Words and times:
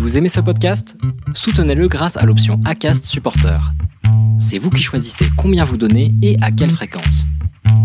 Vous 0.00 0.16
aimez 0.16 0.30
ce 0.30 0.40
podcast? 0.40 0.98
Soutenez-le 1.34 1.86
grâce 1.86 2.16
à 2.16 2.24
l'option 2.24 2.58
ACAST 2.64 3.04
Supporter. 3.04 3.60
C'est 4.40 4.56
vous 4.56 4.70
qui 4.70 4.80
choisissez 4.80 5.26
combien 5.36 5.62
vous 5.62 5.76
donnez 5.76 6.12
et 6.22 6.36
à 6.40 6.50
quelle 6.50 6.70
fréquence. 6.70 7.26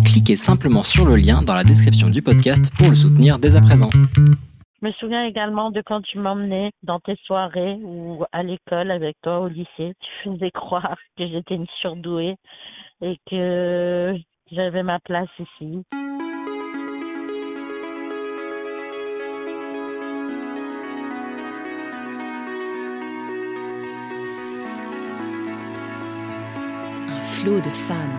Cliquez 0.05 0.37
simplement 0.37 0.83
sur 0.83 1.05
le 1.05 1.17
lien 1.17 1.41
dans 1.41 1.53
la 1.53 1.65
description 1.65 2.09
du 2.09 2.21
podcast 2.21 2.71
pour 2.77 2.89
le 2.89 2.95
soutenir 2.95 3.37
dès 3.37 3.57
à 3.57 3.61
présent. 3.61 3.89
Je 4.15 4.87
me 4.87 4.91
souviens 4.93 5.25
également 5.25 5.71
de 5.71 5.83
quand 5.85 6.01
tu 6.03 6.17
m'emmenais 6.17 6.71
dans 6.83 7.01
tes 7.01 7.17
soirées 7.25 7.77
ou 7.83 8.23
à 8.31 8.43
l'école 8.43 8.91
avec 8.91 9.17
toi 9.21 9.41
au 9.41 9.49
lycée. 9.49 9.93
Tu 9.99 10.29
faisais 10.29 10.51
croire 10.51 10.95
que 11.17 11.27
j'étais 11.27 11.55
une 11.55 11.67
surdouée 11.81 12.37
et 13.01 13.19
que 13.29 14.15
j'avais 14.53 14.83
ma 14.83 14.99
place 15.01 15.27
ici. 15.37 15.83
De 27.45 27.61
femmes. 27.69 28.09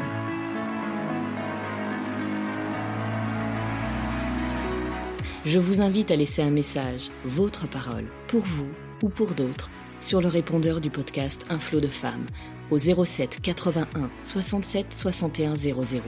Je 5.44 5.58
vous 5.58 5.80
invite 5.80 6.12
à 6.12 6.16
laisser 6.16 6.42
un 6.42 6.50
message, 6.50 7.08
votre 7.24 7.68
parole, 7.68 8.04
pour 8.28 8.42
vous 8.42 8.68
ou 9.02 9.08
pour 9.08 9.34
d'autres, 9.34 9.68
sur 9.98 10.20
le 10.20 10.28
répondeur 10.28 10.80
du 10.80 10.90
podcast 10.90 11.44
Un 11.50 11.58
flot 11.58 11.80
de 11.80 11.88
femmes 11.88 12.26
au 12.70 12.78
07 12.78 13.40
81 13.42 14.10
67 14.22 14.92
61 14.92 15.56
00. 15.56 16.02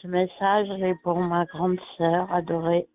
Ce 0.00 0.06
message 0.06 0.68
est 0.80 0.94
pour 1.02 1.18
ma 1.18 1.46
grande 1.46 1.80
sœur 1.96 2.32
adorée. 2.32 2.86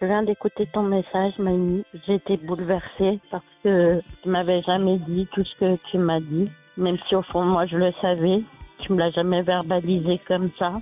Je 0.00 0.06
viens 0.06 0.22
d'écouter 0.22 0.66
ton 0.72 0.84
message, 0.84 1.34
Mamie. 1.38 1.84
Été 2.08 2.38
bouleversée 2.38 3.20
parce 3.30 3.44
que 3.62 4.00
tu 4.22 4.30
m'avais 4.30 4.62
jamais 4.62 4.96
dit 4.96 5.28
tout 5.32 5.44
ce 5.44 5.54
que 5.56 5.76
tu 5.90 5.98
m'as 5.98 6.20
dit, 6.20 6.50
même 6.78 6.96
si 7.06 7.14
au 7.14 7.20
fond 7.20 7.44
moi 7.44 7.66
je 7.66 7.76
le 7.76 7.92
savais. 8.00 8.42
Tu 8.78 8.94
me 8.94 8.98
l'as 8.98 9.10
jamais 9.10 9.42
verbalisé 9.42 10.18
comme 10.26 10.50
ça. 10.58 10.80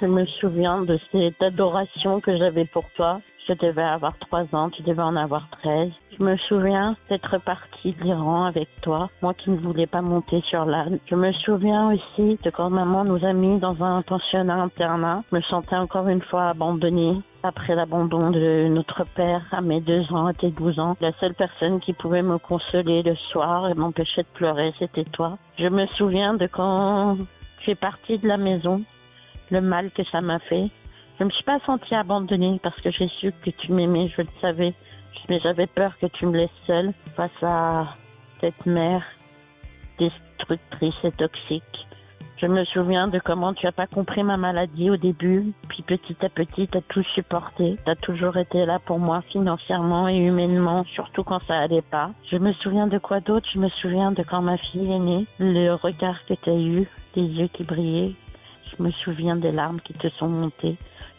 Je 0.00 0.06
me 0.06 0.24
souviens 0.40 0.80
de 0.80 0.98
cette 1.12 1.42
adoration 1.42 2.22
que 2.22 2.34
j'avais 2.38 2.64
pour 2.64 2.88
toi. 2.96 3.20
Je 3.46 3.52
devais 3.52 3.82
avoir 3.82 4.16
trois 4.18 4.46
ans, 4.54 4.70
tu 4.70 4.82
devais 4.82 5.02
en 5.02 5.16
avoir 5.16 5.48
treize. 5.50 5.92
Je 6.18 6.24
me 6.24 6.34
souviens 6.48 6.96
d'être 7.10 7.36
partie 7.38 7.92
de 7.92 8.02
l'Iran 8.02 8.44
avec 8.44 8.68
toi, 8.80 9.10
moi 9.20 9.34
qui 9.34 9.50
ne 9.50 9.58
voulais 9.58 9.86
pas 9.86 10.00
monter 10.00 10.40
sur 10.48 10.64
l'âne. 10.64 10.98
Je 11.10 11.14
me 11.14 11.30
souviens 11.32 11.92
aussi 11.92 12.38
de 12.42 12.50
quand 12.50 12.70
maman 12.70 13.04
nous 13.04 13.22
a 13.22 13.34
mis 13.34 13.58
dans 13.58 13.82
un 13.84 14.00
pensionnat 14.00 14.62
internat. 14.62 15.24
Je 15.30 15.36
me 15.36 15.42
sentais 15.42 15.76
encore 15.76 16.08
une 16.08 16.22
fois 16.22 16.48
abandonnée 16.48 17.20
après 17.42 17.74
l'abandon 17.74 18.30
de 18.30 18.68
notre 18.68 19.04
père 19.14 19.44
à 19.52 19.60
mes 19.60 19.82
deux 19.82 20.10
ans, 20.10 20.26
à 20.26 20.32
tes 20.32 20.50
douze 20.50 20.78
ans. 20.78 20.96
La 21.02 21.12
seule 21.20 21.34
personne 21.34 21.80
qui 21.80 21.92
pouvait 21.92 22.22
me 22.22 22.38
consoler 22.38 23.02
le 23.02 23.14
soir 23.30 23.68
et 23.68 23.74
m'empêcher 23.74 24.22
de 24.22 24.28
pleurer, 24.32 24.72
c'était 24.78 25.04
toi. 25.04 25.36
Je 25.58 25.68
me 25.68 25.86
souviens 25.98 26.32
de 26.32 26.46
quand 26.46 27.18
tu 27.60 27.72
es 27.72 27.74
partie 27.74 28.18
de 28.18 28.26
la 28.26 28.38
maison, 28.38 28.82
le 29.50 29.60
mal 29.60 29.90
que 29.90 30.04
ça 30.04 30.22
m'a 30.22 30.38
fait. 30.38 30.70
Je 31.18 31.24
me 31.24 31.30
suis 31.30 31.44
pas 31.44 31.60
sentie 31.60 31.94
abandonnée 31.94 32.60
parce 32.62 32.80
que 32.80 32.90
j'ai 32.90 33.08
su 33.20 33.32
que 33.44 33.50
tu 33.50 33.72
m'aimais, 33.72 34.08
je 34.16 34.22
le 34.22 34.28
savais. 34.40 34.74
Mais 35.28 35.40
j'avais 35.40 35.66
peur 35.66 35.96
que 35.98 36.06
tu 36.06 36.26
me 36.26 36.36
laisses 36.36 36.50
seule 36.66 36.92
face 37.16 37.42
à 37.42 37.94
cette 38.40 38.66
mère 38.66 39.02
destructrice 39.98 40.94
et 41.04 41.12
toxique. 41.12 41.86
Je 42.38 42.46
me 42.46 42.64
souviens 42.64 43.06
de 43.08 43.20
comment 43.20 43.54
tu 43.54 43.66
as 43.66 43.72
pas 43.72 43.86
compris 43.86 44.24
ma 44.24 44.36
maladie 44.36 44.90
au 44.90 44.96
début, 44.96 45.52
puis 45.68 45.82
petit 45.82 46.16
à 46.20 46.28
petit 46.28 46.66
tu 46.66 46.76
as 46.76 46.82
tout 46.82 47.04
supporté. 47.14 47.78
Tu 47.84 47.90
as 47.90 47.96
toujours 47.96 48.36
été 48.36 48.66
là 48.66 48.80
pour 48.84 48.98
moi 48.98 49.22
financièrement 49.30 50.08
et 50.08 50.16
humainement, 50.16 50.84
surtout 50.94 51.22
quand 51.22 51.40
ça 51.46 51.58
allait 51.60 51.80
pas. 51.80 52.10
Je 52.30 52.36
me 52.36 52.52
souviens 52.54 52.88
de 52.88 52.98
quoi 52.98 53.20
d'autre? 53.20 53.48
Je 53.54 53.60
me 53.60 53.68
souviens 53.68 54.10
de 54.10 54.22
quand 54.24 54.42
ma 54.42 54.58
fille 54.58 54.92
est 54.92 54.98
née, 54.98 55.26
le 55.38 55.74
regard 55.74 56.22
que 56.26 56.34
tu 56.34 56.50
as 56.50 56.58
eu, 56.58 56.88
les 57.14 57.22
yeux 57.22 57.48
qui 57.48 57.62
brillaient. 57.62 58.14
Je 58.76 58.82
me 58.82 58.90
souviens 58.90 59.36
des 59.36 59.52
larmes 59.52 59.80
qui 59.80 59.94
te 59.94 60.08
sont 60.18 60.28
montées. 60.28 60.76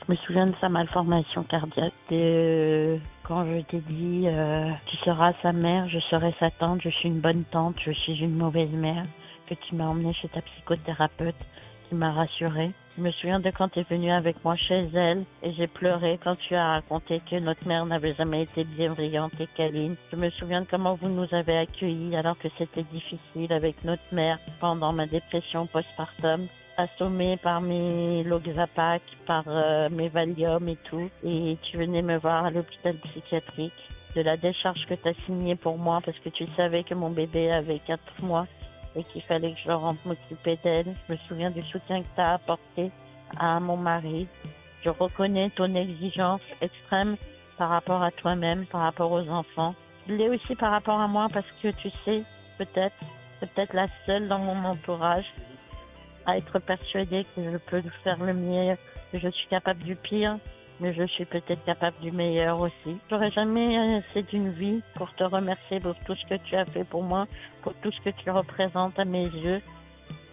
Je 0.07 0.11
me 0.11 0.17
souviens 0.17 0.45
de 0.45 0.53
sa 0.61 0.69
malformation 0.69 1.41
cardiaque, 1.43 1.91
de 2.11 2.99
quand 3.23 3.43
je 3.47 3.61
t'ai 3.61 3.79
dit 3.79 4.25
euh, 4.27 4.69
tu 4.85 4.97
seras 4.97 5.33
sa 5.41 5.51
mère, 5.51 5.89
je 5.89 5.97
serai 5.97 6.31
sa 6.39 6.51
tante, 6.51 6.81
je 6.83 6.89
suis 6.89 7.09
une 7.09 7.21
bonne 7.21 7.43
tante, 7.45 7.75
je 7.83 7.91
suis 7.91 8.15
une 8.19 8.35
mauvaise 8.35 8.69
mère, 8.69 9.07
que 9.49 9.55
tu 9.55 9.73
m'as 9.73 9.85
emmenée 9.85 10.13
chez 10.13 10.27
ta 10.27 10.41
psychothérapeute 10.41 11.35
qui 11.89 11.95
m'a 11.95 12.11
rassurée. 12.11 12.71
Je 12.97 13.01
me 13.01 13.09
souviens 13.13 13.39
de 13.39 13.49
quand 13.49 13.69
tu 13.69 13.79
es 13.79 13.83
venue 13.83 14.11
avec 14.11 14.35
moi 14.45 14.55
chez 14.55 14.87
elle 14.93 15.25
et 15.41 15.53
j'ai 15.53 15.65
pleuré 15.65 16.19
quand 16.23 16.35
tu 16.35 16.53
as 16.53 16.73
raconté 16.73 17.19
que 17.27 17.37
notre 17.37 17.67
mère 17.67 17.87
n'avait 17.87 18.13
jamais 18.13 18.43
été 18.43 18.63
bienveillante 18.63 19.33
et 19.39 19.47
câline. 19.57 19.95
Je 20.11 20.17
me 20.17 20.29
souviens 20.29 20.61
de 20.61 20.67
comment 20.69 20.93
vous 20.93 21.09
nous 21.09 21.33
avez 21.33 21.57
accueillis 21.57 22.15
alors 22.15 22.37
que 22.37 22.47
c'était 22.59 22.85
difficile 22.93 23.51
avec 23.51 23.83
notre 23.83 24.03
mère 24.11 24.37
pendant 24.59 24.93
ma 24.93 25.07
dépression 25.07 25.65
postpartum 25.65 26.47
assommée 26.77 27.37
par 27.37 27.61
mes 27.61 28.23
Loxapac, 28.23 29.01
par 29.25 29.43
euh, 29.47 29.89
mes 29.89 30.09
Valium 30.09 30.67
et 30.67 30.77
tout. 30.89 31.09
Et 31.23 31.57
tu 31.63 31.77
venais 31.77 32.01
me 32.01 32.17
voir 32.17 32.45
à 32.45 32.51
l'hôpital 32.51 32.95
psychiatrique 32.97 33.73
de 34.15 34.21
la 34.21 34.37
décharge 34.37 34.85
que 34.87 34.93
tu 34.93 35.09
as 35.09 35.13
signée 35.25 35.55
pour 35.55 35.77
moi 35.77 36.01
parce 36.05 36.17
que 36.19 36.29
tu 36.29 36.45
savais 36.55 36.83
que 36.83 36.93
mon 36.93 37.09
bébé 37.09 37.51
avait 37.51 37.79
4 37.79 38.01
mois 38.21 38.47
et 38.95 39.03
qu'il 39.05 39.21
fallait 39.23 39.51
que 39.51 39.59
je 39.65 39.71
rentre 39.71 39.99
m'occuper 40.05 40.57
d'elle. 40.63 40.95
Je 41.07 41.13
me 41.13 41.17
souviens 41.27 41.51
du 41.51 41.61
soutien 41.63 42.01
que 42.01 42.07
tu 42.15 42.21
as 42.21 42.33
apporté 42.35 42.91
à 43.37 43.59
mon 43.59 43.77
mari. 43.77 44.27
Je 44.83 44.89
reconnais 44.89 45.49
ton 45.51 45.73
exigence 45.75 46.41
extrême 46.61 47.17
par 47.57 47.69
rapport 47.69 48.03
à 48.03 48.11
toi-même, 48.11 48.65
par 48.67 48.81
rapport 48.81 49.11
aux 49.11 49.27
enfants. 49.29 49.75
Je 50.07 50.13
l'ai 50.13 50.29
aussi 50.29 50.55
par 50.55 50.71
rapport 50.71 50.99
à 50.99 51.07
moi 51.07 51.27
parce 51.33 51.47
que 51.61 51.69
tu 51.69 51.89
sais, 52.05 52.23
peut-être, 52.57 52.95
c'est 53.39 53.51
peut-être 53.51 53.73
la 53.73 53.87
seule 54.05 54.27
dans 54.27 54.39
mon 54.39 54.63
entourage 54.63 55.25
à 56.25 56.37
être 56.37 56.59
persuadée 56.59 57.25
que 57.35 57.51
je 57.51 57.57
peux 57.57 57.83
faire 58.03 58.23
le 58.23 58.33
meilleur, 58.33 58.77
que 59.11 59.19
je 59.19 59.29
suis 59.29 59.47
capable 59.47 59.83
du 59.83 59.95
pire, 59.95 60.37
mais 60.79 60.93
je 60.93 61.03
suis 61.07 61.25
peut-être 61.25 61.63
capable 61.65 61.97
du 62.01 62.11
meilleur 62.11 62.59
aussi. 62.59 62.97
J'aurais 63.09 63.31
jamais 63.31 63.97
assez 63.97 64.23
d'une 64.23 64.51
vie 64.51 64.81
pour 64.95 65.13
te 65.15 65.23
remercier 65.23 65.79
pour 65.79 65.95
tout 66.05 66.15
ce 66.15 66.25
que 66.25 66.35
tu 66.43 66.55
as 66.55 66.65
fait 66.65 66.83
pour 66.83 67.03
moi, 67.03 67.27
pour 67.61 67.73
tout 67.75 67.91
ce 67.91 68.01
que 68.01 68.09
tu 68.23 68.29
représentes 68.29 68.97
à 68.99 69.05
mes 69.05 69.25
yeux, 69.25 69.61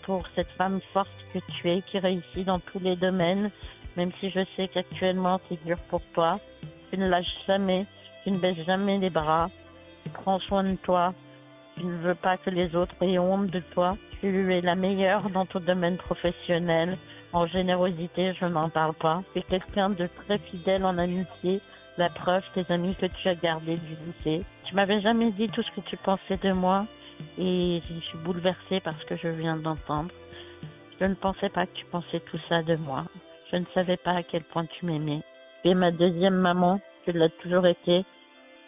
pour 0.03 0.27
cette 0.35 0.51
femme 0.59 0.81
forte 0.93 1.09
que 1.33 1.39
tu 1.39 1.71
es, 1.71 1.83
qui 1.83 1.99
réussit 1.99 2.45
dans 2.45 2.59
tous 2.59 2.81
les 2.81 2.97
domaines, 2.97 3.51
même 3.97 4.11
si 4.21 4.31
je 4.31 4.41
sais 4.57 4.69
qu'actuellement 4.69 5.41
c'est 5.49 5.63
dur 5.65 5.79
pour 5.89 6.03
toi. 6.13 6.41
Tu 6.91 6.99
ne 6.99 7.09
lâches 7.09 7.27
jamais, 7.47 7.87
tu 8.25 8.33
ne 8.33 8.39
baisses 8.39 8.65
jamais 8.67 8.99
les 8.99 9.11
bras, 9.11 9.49
prends 10.13 10.41
soin 10.41 10.65
de 10.65 10.77
toi, 10.77 11.15
tu 11.77 11.85
ne 11.85 11.99
veux 11.99 12.15
pas 12.15 12.37
que 12.37 12.51
les 12.51 12.75
autres 12.75 12.95
aient 13.01 13.19
honte 13.19 13.47
de 13.47 13.61
toi. 13.73 13.97
Tu 14.23 14.53
es 14.53 14.61
la 14.61 14.77
meilleure 14.77 15.29
dans 15.31 15.47
ton 15.47 15.59
domaine 15.59 15.97
professionnel. 15.97 16.97
En 17.33 17.45
générosité, 17.49 18.33
je 18.41 18.45
n'en 18.47 18.69
parle 18.69 18.95
pas. 18.95 19.25
Tu 19.33 19.41
es 19.41 19.43
quelqu'un 19.43 19.91
de 19.91 20.07
très 20.07 20.39
fidèle 20.39 20.85
en 20.85 20.97
amitié. 20.97 21.61
La 21.99 22.09
preuve, 22.09 22.45
tes 22.55 22.65
amis 22.73 22.95
que 22.95 23.07
tu 23.07 23.29
as 23.29 23.35
gardés 23.35 23.79
du 23.79 23.97
lycée. 24.07 24.45
Tu 24.63 24.77
m'avais 24.77 25.01
jamais 25.01 25.33
dit 25.33 25.49
tout 25.49 25.65
ce 25.65 25.71
que 25.73 25.81
tu 25.89 25.97
pensais 25.97 26.37
de 26.37 26.53
moi 26.53 26.87
et 27.37 27.83
je 27.89 28.01
suis 28.07 28.19
bouleversée 28.19 28.79
par 28.79 28.95
ce 29.01 29.07
que 29.07 29.17
je 29.17 29.27
viens 29.27 29.57
d'entendre. 29.57 30.15
Je 31.01 31.05
ne 31.05 31.15
pensais 31.15 31.49
pas 31.49 31.67
que 31.67 31.75
tu 31.75 31.85
pensais 31.87 32.21
tout 32.21 32.39
ça 32.49 32.63
de 32.63 32.77
moi. 32.77 33.05
Je 33.51 33.57
ne 33.57 33.65
savais 33.75 33.97
pas 33.97 34.13
à 34.13 34.23
quel 34.23 34.45
point 34.45 34.67
tu 34.67 34.87
m'aimais. 34.87 35.23
Tu 35.65 35.71
es 35.71 35.75
ma 35.75 35.91
deuxième 35.91 36.37
maman, 36.37 36.81
tu 37.05 37.11
l'as 37.11 37.29
toujours 37.43 37.67
été. 37.67 38.05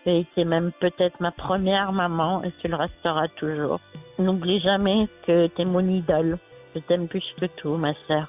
Tu 0.02 0.10
as 0.10 0.14
été 0.14 0.44
même 0.44 0.72
peut-être 0.80 1.20
ma 1.20 1.30
première 1.30 1.92
maman 1.92 2.42
et 2.42 2.50
tu 2.60 2.66
le 2.66 2.74
resteras 2.74 3.28
toujours. 3.36 3.78
N'oublie 4.18 4.60
jamais 4.60 5.08
que 5.26 5.48
tu 5.48 5.62
es 5.62 5.64
mon 5.64 5.88
idole. 5.88 6.38
Je 6.74 6.80
t'aime 6.80 7.08
plus 7.08 7.24
que 7.40 7.46
tout, 7.56 7.76
ma 7.76 7.94
sœur. 8.06 8.28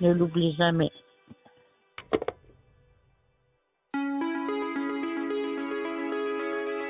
Ne 0.00 0.12
l'oublie 0.12 0.54
jamais. 0.56 0.90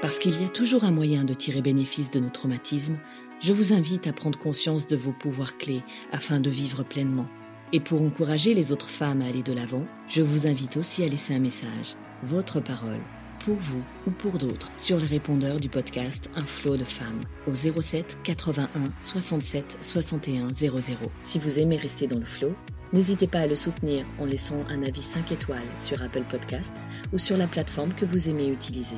Parce 0.00 0.20
qu'il 0.20 0.40
y 0.40 0.44
a 0.44 0.48
toujours 0.48 0.84
un 0.84 0.92
moyen 0.92 1.24
de 1.24 1.34
tirer 1.34 1.62
bénéfice 1.62 2.12
de 2.12 2.20
nos 2.20 2.30
traumatismes, 2.30 2.98
je 3.40 3.52
vous 3.52 3.72
invite 3.72 4.06
à 4.06 4.12
prendre 4.12 4.38
conscience 4.38 4.86
de 4.86 4.96
vos 4.96 5.12
pouvoirs 5.12 5.58
clés 5.58 5.82
afin 6.12 6.38
de 6.38 6.48
vivre 6.48 6.84
pleinement. 6.84 7.26
Et 7.72 7.80
pour 7.80 8.00
encourager 8.00 8.54
les 8.54 8.70
autres 8.70 8.88
femmes 8.88 9.22
à 9.22 9.26
aller 9.26 9.42
de 9.42 9.52
l'avant, 9.52 9.84
je 10.06 10.22
vous 10.22 10.46
invite 10.46 10.76
aussi 10.76 11.02
à 11.02 11.08
laisser 11.08 11.34
un 11.34 11.40
message, 11.40 11.96
votre 12.22 12.60
parole, 12.60 13.00
pour 13.46 13.54
vous 13.54 13.82
ou 14.08 14.10
pour 14.10 14.38
d'autres, 14.38 14.68
sur 14.74 14.98
le 14.98 15.06
répondeur 15.06 15.60
du 15.60 15.68
podcast 15.68 16.28
Un 16.34 16.42
flot 16.42 16.76
de 16.76 16.84
femmes 16.84 17.20
au 17.46 17.54
07 17.54 18.18
81 18.24 18.68
67 19.00 19.78
61 19.80 20.52
00. 20.52 20.76
Si 21.22 21.38
vous 21.38 21.60
aimez 21.60 21.76
rester 21.76 22.08
dans 22.08 22.18
le 22.18 22.24
flot, 22.24 22.54
n'hésitez 22.92 23.28
pas 23.28 23.40
à 23.40 23.46
le 23.46 23.54
soutenir 23.54 24.04
en 24.18 24.24
laissant 24.24 24.64
un 24.68 24.82
avis 24.82 25.02
5 25.02 25.30
étoiles 25.30 25.60
sur 25.78 26.02
Apple 26.02 26.24
Podcast 26.28 26.74
ou 27.12 27.18
sur 27.18 27.36
la 27.36 27.46
plateforme 27.46 27.94
que 27.94 28.04
vous 28.04 28.28
aimez 28.28 28.48
utiliser. 28.48 28.96